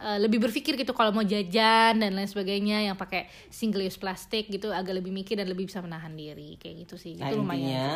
uh, 0.01 0.19
lebih 0.25 0.41
berpikir 0.41 0.81
gitu 0.81 0.97
kalau 0.97 1.13
mau 1.13 1.21
jajan 1.21 2.01
dan 2.01 2.11
lain 2.17 2.25
sebagainya 2.25 2.89
yang 2.89 2.97
pakai 2.97 3.29
single 3.53 3.85
use 3.85 4.01
plastik 4.01 4.49
gitu 4.49 4.73
agak 4.73 4.97
lebih 4.97 5.13
mikir 5.13 5.37
dan 5.37 5.45
lebih 5.53 5.69
bisa 5.69 5.85
menahan 5.85 6.17
diri. 6.17 6.57
Kayak 6.57 6.89
gitu 6.89 6.97
sih. 6.97 7.21
Nah, 7.21 7.29
itu 7.29 7.37
lumayan 7.37 7.61
intinya, 7.61 7.89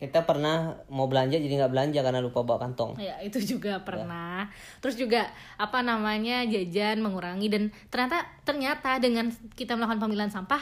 kita 0.00 0.24
pernah 0.24 0.80
mau 0.88 1.04
belanja 1.08 1.36
jadi 1.36 1.60
nggak 1.60 1.72
belanja 1.76 2.00
karena 2.00 2.20
lupa 2.24 2.40
bawa 2.40 2.56
kantong. 2.56 2.96
Ya 2.96 3.20
itu 3.20 3.36
juga 3.44 3.84
pernah. 3.84 4.48
Ya. 4.48 4.52
terus 4.80 4.96
juga 4.96 5.28
apa 5.60 5.84
namanya 5.84 6.44
jajan 6.48 7.04
mengurangi 7.04 7.52
dan 7.52 7.62
ternyata 7.92 8.24
ternyata 8.48 8.96
dengan 8.96 9.28
kita 9.52 9.76
melakukan 9.76 10.00
pemilihan 10.00 10.32
sampah 10.32 10.60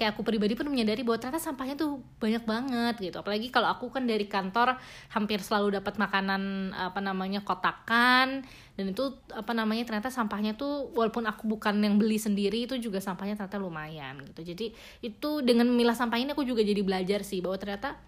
kayak 0.00 0.16
aku 0.16 0.24
pribadi 0.24 0.56
pun 0.56 0.64
menyadari 0.64 1.04
bahwa 1.04 1.20
ternyata 1.20 1.36
sampahnya 1.36 1.76
tuh 1.76 2.00
banyak 2.16 2.40
banget 2.48 2.94
gitu. 3.04 3.20
Apalagi 3.20 3.52
kalau 3.52 3.68
aku 3.68 3.92
kan 3.92 4.08
dari 4.08 4.24
kantor 4.24 4.80
hampir 5.12 5.44
selalu 5.44 5.76
dapat 5.76 6.00
makanan 6.00 6.72
apa 6.72 7.04
namanya 7.04 7.44
kotakan. 7.44 8.40
Dan 8.80 8.96
itu 8.96 9.12
apa 9.36 9.52
namanya 9.52 9.84
ternyata 9.84 10.08
sampahnya 10.08 10.56
tuh 10.56 10.88
walaupun 10.96 11.28
aku 11.28 11.44
bukan 11.44 11.76
yang 11.84 12.00
beli 12.00 12.16
sendiri 12.16 12.64
itu 12.64 12.80
juga 12.80 12.96
sampahnya 13.04 13.36
ternyata 13.36 13.60
lumayan 13.60 14.24
gitu. 14.24 14.40
Jadi 14.40 14.72
itu 15.04 15.30
dengan 15.44 15.68
memilah 15.68 15.92
sampah 15.92 16.16
ini 16.16 16.32
aku 16.32 16.48
juga 16.48 16.64
jadi 16.64 16.80
belajar 16.80 17.20
sih 17.20 17.44
bahwa 17.44 17.60
ternyata 17.60 18.00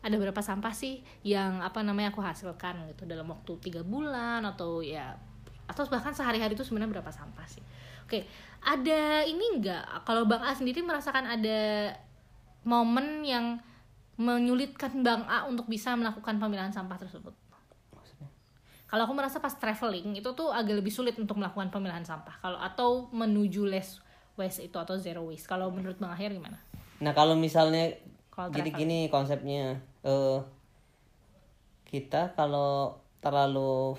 ada 0.00 0.16
berapa 0.16 0.38
sampah 0.38 0.70
sih 0.70 1.02
yang 1.26 1.66
apa 1.66 1.82
namanya 1.82 2.14
aku 2.14 2.22
hasilkan 2.22 2.94
gitu. 2.94 3.10
Dalam 3.10 3.26
waktu 3.26 3.58
tiga 3.58 3.82
bulan 3.82 4.46
atau 4.46 4.86
ya 4.86 5.18
atau 5.66 5.82
bahkan 5.90 6.14
sehari-hari 6.14 6.54
itu 6.54 6.62
sebenarnya 6.62 6.98
berapa 6.98 7.10
sampah 7.10 7.46
sih 7.50 7.62
oke. 8.10 8.26
Ada 8.60 9.24
ini 9.30 9.56
enggak 9.56 10.02
kalau 10.02 10.26
Bang 10.26 10.42
A 10.42 10.50
sendiri 10.50 10.82
merasakan 10.82 11.30
ada 11.30 11.94
momen 12.66 13.22
yang 13.22 13.62
menyulitkan 14.18 15.00
Bang 15.06 15.24
A 15.30 15.46
untuk 15.46 15.70
bisa 15.70 15.94
melakukan 15.94 16.42
pemilahan 16.42 16.74
sampah 16.74 16.98
tersebut? 16.98 17.32
Kalau 18.90 19.06
aku 19.06 19.14
merasa 19.14 19.38
pas 19.38 19.54
traveling 19.54 20.18
itu 20.18 20.26
tuh 20.34 20.50
agak 20.50 20.82
lebih 20.82 20.90
sulit 20.90 21.14
untuk 21.14 21.38
melakukan 21.38 21.70
pemilahan 21.70 22.02
sampah. 22.02 22.42
Kalau 22.42 22.58
atau 22.58 23.06
menuju 23.14 23.62
less 23.62 24.02
waste 24.34 24.66
itu 24.66 24.76
atau 24.82 24.98
zero 24.98 25.30
waste. 25.30 25.46
Kalau 25.46 25.70
menurut 25.70 25.94
Bang 26.02 26.10
Akhir 26.10 26.34
gimana? 26.34 26.58
Nah 26.98 27.14
kalau 27.14 27.38
misalnya 27.38 27.94
kalo 28.34 28.50
jadi 28.50 28.74
gini 28.74 29.06
konsepnya 29.06 29.78
uh, 30.02 30.42
kita 31.86 32.34
kalau 32.34 32.98
terlalu 33.22 33.94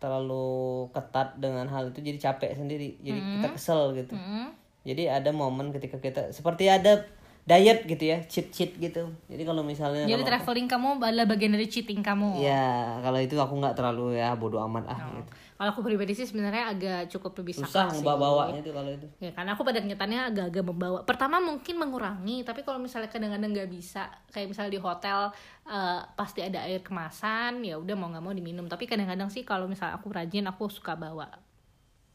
terlalu 0.00 0.88
ketat 0.96 1.36
dengan 1.36 1.68
hal 1.68 1.92
itu 1.92 2.00
jadi 2.00 2.18
capek 2.18 2.56
sendiri. 2.56 2.98
Jadi 3.04 3.20
mm 3.20 3.30
kita 3.38 3.48
kesel 3.54 3.94
gitu. 3.94 4.16
Mm 4.16 4.58
jadi 4.80 5.20
ada 5.20 5.30
momen 5.36 5.76
ketika 5.76 6.00
kita 6.00 6.32
seperti 6.32 6.72
ada 6.72 7.04
diet 7.48 7.82
gitu 7.88 8.04
ya 8.04 8.18
cheat 8.28 8.52
cheat 8.52 8.76
gitu. 8.76 9.10
Jadi 9.26 9.42
kalau 9.42 9.64
misalnya 9.64 10.04
jadi 10.04 10.22
kalau 10.22 10.30
traveling 10.30 10.68
aku, 10.68 10.74
kamu 10.76 10.88
adalah 11.02 11.26
bagian 11.26 11.52
dari 11.56 11.66
cheating 11.66 12.00
kamu. 12.04 12.38
Ya 12.44 13.00
kalau 13.00 13.18
itu 13.18 13.34
aku 13.40 13.54
nggak 13.58 13.74
terlalu 13.74 14.20
ya 14.20 14.36
bodoh 14.36 14.60
amat 14.68 14.84
ah 14.86 15.00
oh. 15.08 15.18
gitu. 15.18 15.32
Kalau 15.60 15.76
aku 15.76 15.84
pribadi 15.84 16.16
sih 16.16 16.24
sebenarnya 16.24 16.72
agak 16.72 17.12
cukup 17.12 17.44
lebih 17.44 17.60
susah 17.60 17.92
ngebawa 17.92 18.16
bawanya 18.16 18.64
itu 18.64 18.72
kalau 18.72 18.90
itu. 18.96 19.08
Ya 19.20 19.30
karena 19.36 19.52
aku 19.52 19.60
pada 19.60 19.84
kenyataannya 19.84 20.20
agak-agak 20.32 20.64
membawa. 20.64 20.98
Pertama 21.04 21.36
mungkin 21.36 21.76
mengurangi 21.76 22.48
tapi 22.48 22.64
kalau 22.64 22.80
misalnya 22.80 23.12
kadang-kadang 23.12 23.52
nggak 23.52 23.68
bisa 23.68 24.08
kayak 24.32 24.48
misalnya 24.48 24.72
di 24.72 24.80
hotel 24.80 25.28
uh, 25.68 26.00
pasti 26.16 26.40
ada 26.40 26.64
air 26.64 26.80
kemasan 26.80 27.60
ya 27.60 27.76
udah 27.76 27.92
mau 27.92 28.08
nggak 28.08 28.24
mau 28.24 28.32
diminum. 28.32 28.72
Tapi 28.72 28.88
kadang-kadang 28.88 29.28
sih 29.28 29.44
kalau 29.44 29.68
misalnya 29.68 30.00
aku 30.00 30.08
rajin 30.08 30.48
aku 30.48 30.72
suka 30.72 30.96
bawa 30.96 31.28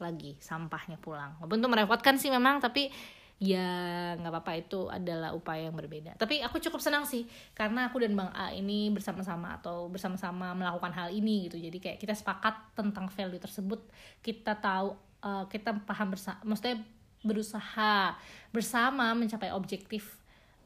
lagi 0.02 0.36
sampahnya 0.42 0.98
pulang. 0.98 1.38
Walaupun 1.38 1.62
itu 1.62 1.70
merepotkan 1.70 2.16
sih 2.18 2.34
memang 2.34 2.60
tapi 2.60 2.90
ya 3.36 4.16
nggak 4.16 4.32
apa-apa 4.32 4.54
itu 4.56 4.88
adalah 4.88 5.36
upaya 5.36 5.68
yang 5.68 5.76
berbeda. 5.76 6.16
Tapi 6.16 6.40
aku 6.40 6.64
cukup 6.64 6.80
senang 6.80 7.04
sih 7.04 7.28
karena 7.52 7.92
aku 7.92 8.00
dan 8.00 8.16
bang 8.16 8.32
A 8.32 8.56
ini 8.56 8.88
bersama-sama 8.96 9.60
atau 9.60 9.92
bersama-sama 9.92 10.56
melakukan 10.56 10.96
hal 10.96 11.12
ini 11.12 11.52
gitu. 11.52 11.60
Jadi 11.60 11.78
kayak 11.84 11.98
kita 12.00 12.16
sepakat 12.16 12.56
tentang 12.80 13.12
value 13.12 13.42
tersebut 13.42 13.84
kita 14.24 14.56
tahu 14.56 14.96
uh, 15.20 15.44
kita 15.52 15.76
paham 15.84 16.16
bersama 16.16 16.40
maksudnya 16.48 16.80
berusaha 17.26 18.16
bersama 18.56 19.12
mencapai 19.12 19.52
objektif 19.52 20.16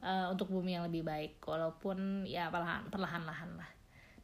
uh, 0.04 0.30
untuk 0.30 0.54
bumi 0.54 0.78
yang 0.78 0.86
lebih 0.86 1.02
baik. 1.02 1.42
Walaupun 1.42 2.22
ya 2.22 2.54
perlahan 2.54 2.86
perlahan-lahan 2.86 3.50
lah. 3.58 3.70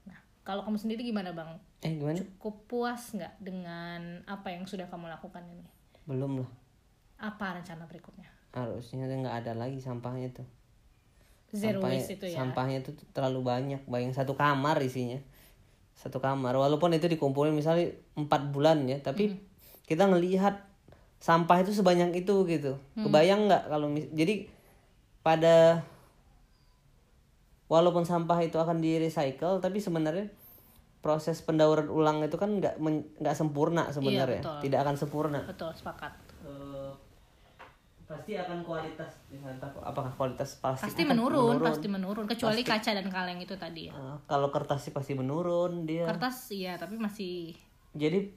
Nah 0.06 0.18
kalau 0.46 0.62
kamu 0.62 0.78
sendiri 0.78 1.02
gimana 1.02 1.34
bang? 1.34 1.50
Eh 1.82 1.98
gimana? 1.98 2.14
Cukup 2.22 2.62
puas 2.70 3.10
nggak 3.10 3.42
dengan 3.42 4.22
apa 4.30 4.54
yang 4.54 4.70
sudah 4.70 4.86
kamu 4.86 5.10
lakukan 5.10 5.42
ini? 5.50 5.66
Belum 6.06 6.46
lah. 6.46 6.50
Apa 7.18 7.58
rencana 7.58 7.90
berikutnya 7.90 8.35
harusnya 8.56 9.04
nggak 9.04 9.44
ada 9.44 9.52
lagi 9.52 9.78
sampahnya 9.84 10.32
tuh. 10.32 10.48
Zero 11.52 11.78
sampahnya, 11.78 12.00
waste 12.00 12.12
itu 12.16 12.26
ya? 12.32 12.36
sampahnya 12.40 12.78
tuh 12.80 12.94
terlalu 13.12 13.44
banyak 13.44 13.80
bayang 13.84 14.16
satu 14.16 14.32
kamar 14.32 14.80
isinya. 14.80 15.20
Satu 15.92 16.18
kamar 16.24 16.56
walaupun 16.56 16.96
itu 16.96 17.04
dikumpulin 17.06 17.52
misalnya 17.52 17.92
empat 18.16 18.52
bulan 18.52 18.88
ya 18.88 19.00
tapi 19.00 19.36
mm. 19.36 19.38
kita 19.84 20.08
ngelihat 20.08 20.64
sampah 21.20 21.60
itu 21.60 21.76
sebanyak 21.76 22.16
itu 22.16 22.48
gitu. 22.48 22.80
Mm. 22.96 23.04
kebayang 23.04 23.40
nggak 23.46 23.62
kalau 23.68 23.92
jadi 24.16 24.48
pada 25.20 25.84
walaupun 27.68 28.08
sampah 28.08 28.40
itu 28.40 28.56
akan 28.56 28.80
di 28.80 28.96
recycle 28.96 29.60
tapi 29.60 29.84
sebenarnya 29.84 30.32
proses 31.04 31.38
pendauran 31.44 31.86
ulang 31.92 32.24
itu 32.24 32.34
kan 32.40 32.56
nggak 32.58 32.80
nggak 33.20 33.36
sempurna 33.36 33.92
sebenarnya. 33.92 34.42
Iya, 34.42 34.60
tidak 34.64 34.78
akan 34.82 34.96
sempurna. 34.98 35.40
Betul 35.46 35.70
sepakat 35.76 36.25
pasti 38.06 38.38
akan 38.38 38.62
kualitas 38.62 39.10
misalnya 39.26 39.66
apakah 39.82 40.14
kualitas 40.14 40.62
plastik 40.62 40.94
pasti 40.94 41.02
menurun, 41.02 41.58
menurun 41.58 41.66
pasti 41.66 41.86
menurun 41.90 42.26
kecuali 42.30 42.62
pasti. 42.62 42.70
kaca 42.86 42.90
dan 43.02 43.06
kaleng 43.10 43.42
itu 43.42 43.54
tadi 43.58 43.90
ya 43.90 43.98
uh, 43.98 44.16
kalau 44.30 44.54
kertas 44.54 44.86
sih 44.86 44.94
pasti 44.94 45.18
menurun 45.18 45.82
dia 45.82 46.06
kertas 46.06 46.54
iya 46.54 46.78
tapi 46.78 47.02
masih 47.02 47.58
jadi 47.98 48.30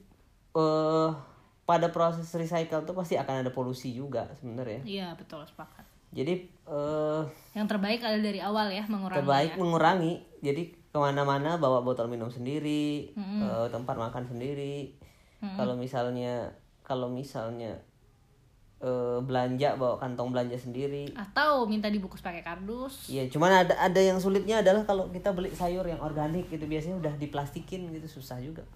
uh, 0.58 1.14
pada 1.62 1.86
proses 1.94 2.26
recycle 2.34 2.82
tuh 2.82 2.98
pasti 2.98 3.14
akan 3.14 3.46
ada 3.46 3.54
polusi 3.54 3.94
juga 3.94 4.26
sebenarnya 4.42 4.82
iya 4.82 5.14
betul 5.14 5.46
sepakat 5.46 5.86
jadi 6.10 6.50
uh, 6.66 7.22
yang 7.54 7.70
terbaik 7.70 8.02
adalah 8.02 8.26
dari 8.26 8.42
awal 8.42 8.66
ya 8.74 8.82
mengurangi 8.90 9.22
terbaik 9.22 9.52
ya. 9.54 9.58
mengurangi 9.62 10.12
jadi 10.42 10.62
ke 10.90 10.98
mana-mana 10.98 11.62
bawa 11.62 11.86
botol 11.86 12.10
minum 12.10 12.26
sendiri 12.26 13.14
mm 13.14 13.22
-hmm. 13.22 13.40
uh, 13.46 13.66
tempat 13.70 13.94
makan 13.94 14.26
sendiri 14.26 14.98
mm 15.38 15.46
-hmm. 15.46 15.54
kalau 15.54 15.78
misalnya 15.78 16.50
kalau 16.82 17.06
misalnya 17.06 17.78
uh, 18.80 19.22
belanja 19.22 19.76
bawa 19.78 19.96
kantong 20.00 20.34
belanja 20.34 20.58
sendiri. 20.58 21.12
Atau 21.14 21.68
minta 21.70 21.86
dibungkus 21.86 22.24
pakai 22.24 22.42
kardus. 22.44 23.08
Iya 23.08 23.28
cuman 23.30 23.64
ada 23.68 23.74
ada 23.78 24.00
yang 24.00 24.18
sulitnya 24.18 24.60
adalah 24.60 24.82
kalau 24.84 25.08
kita 25.08 25.30
beli 25.32 25.54
sayur 25.54 25.86
yang 25.86 26.02
organik 26.02 26.48
gitu 26.48 26.66
biasanya 26.66 26.98
udah 26.98 27.14
diplastikin 27.16 27.88
gitu 27.94 28.20
susah 28.20 28.40
juga. 28.42 28.66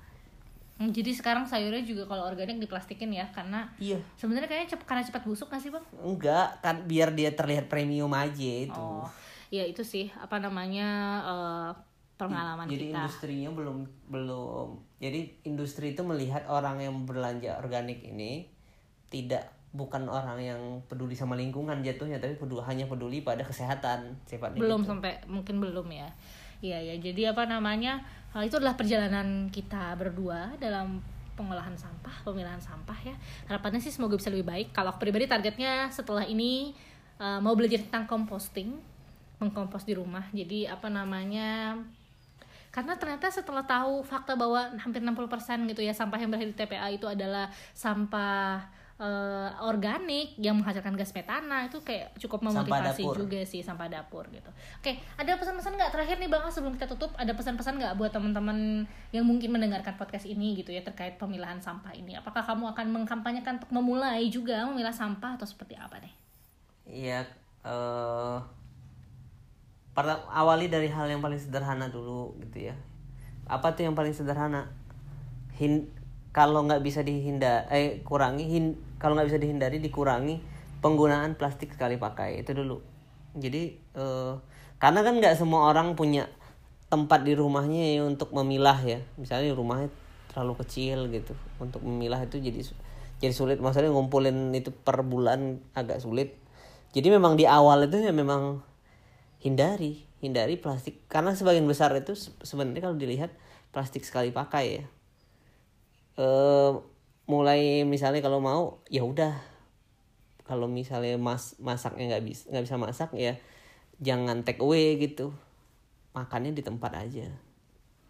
Hmm, 0.75 0.91
jadi 0.91 1.15
sekarang 1.15 1.47
sayurnya 1.47 1.87
juga 1.87 2.11
kalau 2.11 2.27
organik 2.27 2.59
diplastikin 2.59 3.15
ya 3.15 3.31
karena 3.31 3.71
iya. 3.79 3.95
sebenarnya 4.19 4.51
kayaknya 4.51 4.75
cep 4.75 4.83
karena 4.83 5.07
cepat 5.07 5.23
busuk 5.23 5.47
gak 5.47 5.63
sih 5.63 5.71
bang? 5.71 5.87
Enggak 6.03 6.59
kan 6.67 6.83
biar 6.91 7.15
dia 7.15 7.31
terlihat 7.31 7.71
premium 7.71 8.11
aja 8.11 8.53
itu. 8.67 8.75
Oh 8.75 9.07
ya 9.55 9.63
itu 9.63 9.87
sih 9.87 10.11
apa 10.19 10.43
namanya 10.43 10.89
uh, 11.23 11.71
pengalaman 12.19 12.67
jadi 12.67 12.91
kita. 12.91 12.99
industrinya 12.99 13.51
belum 13.55 13.79
belum 14.11 14.69
jadi 14.99 15.21
industri 15.47 15.95
itu 15.95 16.03
melihat 16.03 16.43
orang 16.51 16.83
yang 16.83 17.07
berbelanja 17.07 17.63
organik 17.63 18.03
ini 18.03 18.51
tidak 19.15 19.54
bukan 19.75 20.07
orang 20.07 20.39
yang 20.39 20.61
peduli 20.87 21.19
sama 21.19 21.35
lingkungan 21.35 21.83
jatuhnya 21.83 22.23
tapi 22.23 22.39
peduli 22.39 22.63
hanya 22.63 22.87
peduli 22.87 23.27
pada 23.27 23.43
kesehatan 23.43 24.15
sifatnya 24.23 24.63
belum 24.63 24.87
gitu. 24.87 24.91
sampai 24.95 25.19
mungkin 25.27 25.59
belum 25.59 25.91
ya. 25.91 26.09
Iya 26.63 26.79
ya 26.81 26.95
jadi 27.03 27.35
apa 27.35 27.45
namanya 27.51 28.01
itu 28.41 28.55
adalah 28.57 28.79
perjalanan 28.79 29.51
kita 29.51 29.99
berdua 29.99 30.55
dalam 30.63 31.03
pengolahan 31.35 31.75
sampah 31.75 32.23
pemilahan 32.23 32.63
sampah 32.63 32.95
ya. 33.03 33.19
Harapannya 33.51 33.83
sih 33.83 33.91
semoga 33.91 34.15
bisa 34.15 34.31
lebih 34.31 34.47
baik. 34.47 34.71
Kalau 34.71 34.95
aku 34.95 35.03
pribadi 35.03 35.27
targetnya 35.27 35.91
setelah 35.91 36.23
ini 36.23 36.71
uh, 37.19 37.43
mau 37.43 37.59
belajar 37.59 37.83
tentang 37.83 38.07
composting 38.07 38.79
mengkompos 39.43 39.83
di 39.83 39.99
rumah. 39.99 40.31
Jadi 40.31 40.71
apa 40.71 40.87
namanya 40.87 41.83
karena 42.71 42.95
ternyata 42.99 43.31
setelah 43.31 43.63
tahu 43.67 44.03
fakta 44.07 44.35
bahwa 44.39 44.71
hampir 44.79 44.99
60% 44.99 45.71
gitu 45.71 45.83
ya 45.83 45.95
sampah 45.95 46.19
yang 46.19 46.31
berakhir 46.31 46.51
di 46.55 46.59
TPA 46.59 46.89
itu 46.91 47.07
adalah 47.07 47.47
sampah 47.71 48.67
eh, 48.95 49.51
organik 49.67 50.39
yang 50.39 50.55
menghasilkan 50.63 50.95
gas 50.95 51.11
metana 51.11 51.67
itu 51.67 51.83
kayak 51.83 52.15
cukup 52.23 52.47
memotivasi 52.47 53.03
juga 53.03 53.43
sih 53.43 53.59
sampah 53.59 53.91
dapur 53.91 54.31
gitu. 54.31 54.47
Oke, 54.79 55.03
ada 55.19 55.35
pesan-pesan 55.35 55.75
nggak 55.75 55.91
terakhir 55.91 56.17
nih 56.23 56.31
bang 56.31 56.47
sebelum 56.47 56.79
kita 56.79 56.87
tutup 56.87 57.11
ada 57.19 57.35
pesan-pesan 57.35 57.83
nggak 57.83 57.95
buat 57.99 58.15
teman-teman 58.15 58.87
yang 59.11 59.27
mungkin 59.27 59.51
mendengarkan 59.51 59.99
podcast 59.99 60.31
ini 60.31 60.55
gitu 60.55 60.71
ya 60.71 60.87
terkait 60.87 61.19
pemilahan 61.19 61.59
sampah 61.59 61.91
ini? 61.91 62.15
Apakah 62.15 62.47
kamu 62.47 62.71
akan 62.71 62.87
mengkampanyekan 62.95 63.59
untuk 63.59 63.75
memulai 63.75 64.31
juga 64.31 64.63
memilah 64.71 64.95
sampah 64.95 65.35
atau 65.35 65.47
seperti 65.47 65.75
apa 65.75 65.99
nih? 65.99 66.15
Iya, 66.87 67.27
eh 67.67 68.39
perta- 69.91 70.27
awali 70.31 70.71
dari 70.71 70.87
hal 70.87 71.11
yang 71.11 71.19
paling 71.19 71.39
sederhana 71.39 71.91
dulu 71.91 72.39
gitu 72.47 72.71
ya. 72.71 72.75
Apa 73.51 73.75
tuh 73.75 73.91
yang 73.91 73.99
paling 73.99 74.15
sederhana? 74.15 74.71
Hin 75.59 75.91
kalau 76.35 76.67
nggak 76.67 76.83
bisa 76.83 77.03
dihindar, 77.07 77.71
eh 77.71 78.03
kurangi 78.03 78.47
hin 78.51 78.75
kalau 79.05 79.21
nggak 79.21 79.29
bisa 79.29 79.37
dihindari 79.37 79.85
dikurangi 79.85 80.41
penggunaan 80.81 81.37
plastik 81.37 81.77
sekali 81.77 82.01
pakai. 82.01 82.41
Itu 82.41 82.57
dulu. 82.57 82.81
Jadi 83.37 83.77
eh 83.77 84.35
karena 84.81 85.05
kan 85.05 85.21
nggak 85.21 85.37
semua 85.37 85.69
orang 85.69 85.93
punya 85.93 86.25
tempat 86.89 87.21
di 87.21 87.37
rumahnya 87.37 88.01
ya 88.01 88.09
untuk 88.09 88.33
memilah 88.33 88.81
ya. 88.81 89.05
Misalnya 89.21 89.53
rumahnya 89.53 89.93
terlalu 90.33 90.65
kecil 90.65 91.13
gitu. 91.13 91.37
Untuk 91.61 91.85
memilah 91.85 92.25
itu 92.25 92.41
jadi 92.41 92.65
jadi 93.21 93.35
sulit. 93.37 93.61
Maksudnya 93.61 93.93
ngumpulin 93.93 94.57
itu 94.57 94.73
per 94.73 95.05
bulan 95.05 95.61
agak 95.77 96.01
sulit. 96.01 96.41
Jadi 96.97 97.13
memang 97.13 97.37
di 97.37 97.45
awal 97.45 97.85
itu 97.85 98.01
ya 98.01 98.17
memang 98.17 98.65
hindari 99.45 100.01
hindari 100.25 100.57
plastik. 100.57 101.05
Karena 101.13 101.37
sebagian 101.37 101.69
besar 101.69 101.93
itu 101.93 102.17
se- 102.17 102.33
sebenarnya 102.41 102.89
kalau 102.89 102.97
dilihat 102.97 103.37
plastik 103.69 104.01
sekali 104.09 104.33
pakai 104.33 104.65
ya. 104.81 104.85
Eh 106.17 106.73
mulai 107.25 107.83
misalnya 107.89 108.21
kalau 108.21 108.41
mau 108.41 108.85
ya 108.93 109.01
udah 109.01 109.33
kalau 110.45 110.69
misalnya 110.69 111.17
mas 111.17 111.57
masaknya 111.57 112.17
nggak 112.17 112.25
bisa 112.25 112.43
nggak 112.53 112.65
bisa 112.69 112.77
masak 112.77 113.11
ya 113.17 113.35
jangan 114.03 114.45
take 114.45 114.61
away 114.61 115.01
gitu 115.01 115.33
makannya 116.13 116.53
di 116.53 116.61
tempat 116.61 116.93
aja 117.01 117.33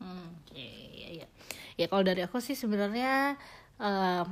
Hmm, 0.04 0.37
iya, 0.52 1.09
iya. 1.23 1.26
Ya 1.80 1.87
kalau 1.88 2.04
dari 2.04 2.21
aku 2.21 2.38
sih 2.42 2.52
sebenarnya 2.52 3.40
em, 3.80 4.28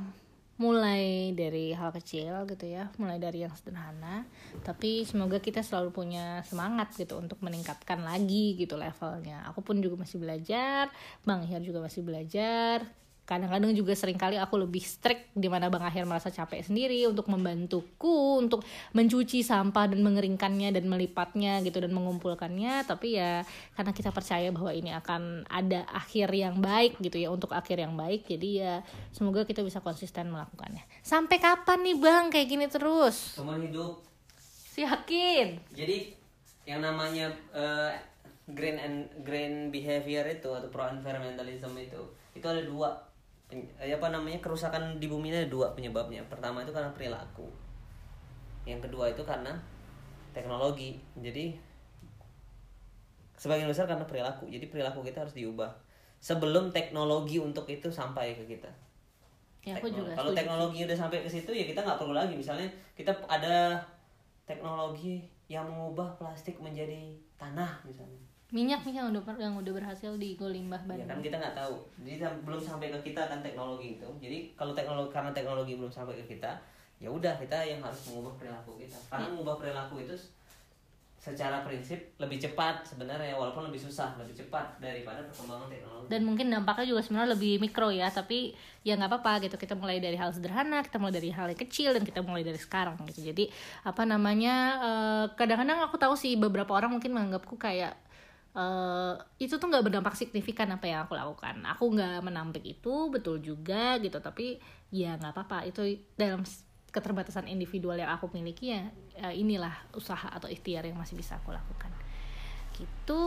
mulai 0.61 1.33
dari 1.33 1.73
hal 1.73 1.89
kecil 1.89 2.45
gitu 2.45 2.65
ya, 2.69 2.93
mulai 3.01 3.17
dari 3.17 3.41
yang 3.41 3.51
sederhana. 3.57 4.27
Tapi 4.61 5.01
semoga 5.03 5.41
kita 5.41 5.65
selalu 5.65 5.89
punya 5.89 6.45
semangat 6.45 6.93
gitu 6.93 7.17
untuk 7.17 7.41
meningkatkan 7.41 8.05
lagi 8.05 8.53
gitu 8.53 8.77
levelnya. 8.77 9.49
Aku 9.49 9.65
pun 9.65 9.81
juga 9.81 9.97
masih 9.97 10.21
belajar, 10.21 10.93
Bang 11.25 11.41
Ihyar 11.41 11.63
juga 11.65 11.81
masih 11.81 12.05
belajar. 12.05 12.85
Kadang-kadang 13.23 13.71
juga 13.71 13.95
sering 13.95 14.19
kali 14.19 14.35
aku 14.35 14.59
lebih 14.59 14.83
strict 14.83 15.31
di 15.31 15.47
mana 15.47 15.71
Bang 15.71 15.87
Akhir 15.87 16.03
merasa 16.03 16.27
capek 16.27 16.63
sendiri 16.63 17.07
untuk 17.07 17.31
membantuku 17.31 18.43
untuk 18.43 18.67
mencuci 18.91 19.41
sampah 19.41 19.87
dan 19.87 20.03
mengeringkannya 20.03 20.75
dan 20.75 20.85
melipatnya 20.91 21.63
gitu 21.63 21.79
dan 21.79 21.95
mengumpulkannya. 21.95 22.83
Tapi 22.83 23.15
ya 23.15 23.47
karena 23.79 23.91
kita 23.95 24.11
percaya 24.11 24.51
bahwa 24.51 24.75
ini 24.75 24.91
akan 24.91 25.47
ada 25.47 25.87
akhir 25.87 26.31
yang 26.35 26.59
baik 26.59 26.99
gitu 26.99 27.23
ya 27.23 27.31
untuk 27.31 27.55
akhir 27.55 27.79
yang 27.79 27.95
baik 27.95 28.27
jadi 28.27 28.49
ya 28.51 28.73
semoga 29.15 29.47
kita 29.47 29.63
bisa 29.63 29.79
konsisten 29.79 30.31
melakukannya. 30.31 30.83
Sampai 30.99 31.39
kapan 31.39 31.79
nih 31.83 31.97
bang? 31.99 32.23
Kayak 32.27 32.47
gini 32.47 32.65
terus. 32.67 33.39
Seumur 33.39 33.59
hidup. 33.59 34.13
Yakin 34.73 35.61
Jadi 35.69 36.17
yang 36.65 36.81
namanya 36.81 37.29
eh, 37.53 37.93
green 38.49 38.79
and 38.79 38.97
green 39.21 39.69
behavior 39.69 40.25
itu 40.25 40.49
atau 40.49 40.69
pro 40.71 40.89
environmentalism 40.89 41.75
itu 41.77 42.01
itu 42.33 42.45
ada 42.47 42.63
dua 42.65 42.89
Eh, 43.77 43.93
apa 43.93 44.09
namanya 44.09 44.41
kerusakan 44.41 44.97
di 44.97 45.05
bumi 45.05 45.29
ini 45.29 45.45
ada 45.45 45.49
dua 45.49 45.71
penyebabnya. 45.77 46.25
Pertama 46.25 46.65
itu 46.65 46.73
karena 46.73 46.89
perilaku. 46.91 47.47
Yang 48.65 48.89
kedua 48.89 49.11
itu 49.13 49.21
karena 49.21 49.53
teknologi. 50.33 50.97
Jadi 51.19 51.53
sebagian 53.37 53.69
besar 53.69 53.85
karena 53.85 54.07
perilaku. 54.09 54.49
Jadi 54.49 54.65
perilaku 54.71 55.05
kita 55.05 55.21
harus 55.21 55.35
diubah 55.37 55.69
sebelum 56.23 56.71
teknologi 56.71 57.37
untuk 57.37 57.67
itu 57.67 57.91
sampai 57.91 58.39
ke 58.39 58.47
kita. 58.47 58.71
ya 59.63 59.79
aku 59.79 59.87
juga 59.87 60.11
kalau 60.11 60.35
teknologi 60.35 60.83
udah 60.83 60.91
sampai 60.91 61.23
ke 61.23 61.29
situ 61.31 61.47
ya 61.55 61.63
kita 61.63 61.79
nggak 61.87 61.95
perlu 61.95 62.11
lagi 62.11 62.35
misalnya 62.35 62.67
kita 62.99 63.15
ada 63.31 63.79
teknologi 64.43 65.23
yang 65.47 65.63
mengubah 65.63 66.19
plastik 66.19 66.59
menjadi 66.59 67.15
tanah 67.39 67.79
misalnya 67.87 68.19
minyak 68.53 68.85
nih 68.85 69.01
yang 69.01 69.09
udah 69.09 69.23
yang 69.41 69.57
udah 69.57 69.73
berhasil 69.73 70.13
di 70.21 70.37
limbah 70.37 70.77
ya 70.93 71.09
kan 71.09 71.17
kita 71.17 71.41
nggak 71.41 71.57
tahu. 71.57 71.75
Jadi 72.05 72.21
belum 72.45 72.61
sampai 72.61 72.93
ke 72.93 73.09
kita 73.09 73.25
kan 73.25 73.41
teknologi 73.41 73.97
itu. 73.97 74.09
Jadi 74.21 74.53
kalau 74.53 74.77
teknologi 74.77 75.09
karena 75.09 75.33
teknologi 75.33 75.73
belum 75.73 75.89
sampai 75.89 76.21
ke 76.21 76.37
kita 76.37 76.53
ya 77.01 77.09
udah 77.09 77.33
kita 77.41 77.57
yang 77.65 77.81
harus 77.81 78.13
mengubah 78.13 78.37
perilaku 78.37 78.77
kita. 78.77 78.93
Karena 79.09 79.33
mengubah 79.33 79.57
perilaku 79.57 80.05
itu 80.05 80.13
secara 81.23 81.63
prinsip 81.63 81.95
lebih 82.19 82.35
cepat 82.35 82.83
sebenarnya 82.83 83.31
walaupun 83.39 83.63
lebih 83.71 83.79
susah 83.79 84.11
lebih 84.19 84.35
cepat 84.35 84.77
daripada 84.77 85.25
perkembangan 85.25 85.71
teknologi. 85.73 86.07
Dan 86.13 86.21
mungkin 86.27 86.51
dampaknya 86.53 86.85
juga 86.93 87.01
sebenarnya 87.01 87.31
lebih 87.33 87.53
mikro 87.57 87.89
ya 87.89 88.11
tapi 88.13 88.53
ya 88.85 88.93
nggak 88.93 89.17
apa-apa 89.17 89.49
gitu. 89.49 89.57
Kita 89.57 89.73
mulai 89.73 89.97
dari 89.97 90.13
hal 90.13 90.29
sederhana 90.29 90.85
kita 90.85 91.01
mulai 91.01 91.17
dari 91.17 91.33
hal 91.33 91.49
yang 91.49 91.57
kecil 91.57 91.89
dan 91.97 92.05
kita 92.05 92.21
mulai 92.21 92.45
dari 92.45 92.61
sekarang 92.61 93.01
gitu. 93.09 93.25
Jadi 93.33 93.49
apa 93.81 94.05
namanya 94.05 94.55
eh, 94.77 95.25
kadang-kadang 95.33 95.81
aku 95.89 95.97
tahu 95.97 96.13
sih 96.13 96.37
beberapa 96.37 96.69
orang 96.75 96.93
mungkin 96.93 97.15
menganggapku 97.15 97.57
kayak 97.57 98.02
eh, 98.53 99.13
itu 99.41 99.57
tuh 99.57 99.67
nggak 99.67 99.85
berdampak 99.89 100.13
signifikan 100.13 100.69
apa 100.69 100.85
yang 100.85 101.05
aku 101.05 101.17
lakukan. 101.17 101.59
Aku 101.73 101.89
nggak 101.93 102.21
menampik 102.21 102.63
itu 102.63 103.09
betul 103.09 103.41
juga 103.41 103.97
gitu. 103.97 104.21
Tapi 104.21 104.61
ya 104.93 105.17
nggak 105.17 105.33
apa-apa. 105.33 105.65
Itu 105.65 105.83
dalam 106.13 106.45
keterbatasan 106.93 107.49
individual 107.49 107.97
yang 107.97 108.13
aku 108.13 108.29
miliki 108.29 108.69
ya 108.69 108.85
eh, 109.17 109.33
inilah 109.33 109.73
usaha 109.97 110.29
atau 110.29 110.45
ikhtiar 110.45 110.85
yang 110.85 110.97
masih 110.97 111.17
bisa 111.17 111.41
aku 111.41 111.49
lakukan. 111.49 111.89
Gitu. 112.77 113.25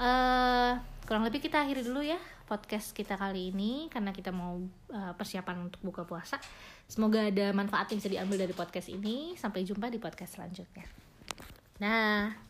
Eh 0.00 0.72
kurang 1.08 1.24
lebih 1.24 1.40
kita 1.40 1.64
akhiri 1.64 1.80
dulu 1.84 2.04
ya 2.04 2.20
podcast 2.48 2.96
kita 2.96 3.20
kali 3.20 3.52
ini. 3.52 3.92
Karena 3.92 4.16
kita 4.16 4.32
mau 4.32 4.56
eh, 4.88 5.12
persiapan 5.12 5.68
untuk 5.68 5.84
buka 5.84 6.08
puasa. 6.08 6.40
Semoga 6.88 7.28
ada 7.28 7.52
manfaat 7.52 7.92
yang 7.92 8.00
bisa 8.00 8.08
diambil 8.08 8.48
dari 8.48 8.56
podcast 8.56 8.88
ini. 8.88 9.36
Sampai 9.36 9.68
jumpa 9.68 9.92
di 9.92 10.00
podcast 10.00 10.40
selanjutnya. 10.40 10.88
Nah 11.84 12.47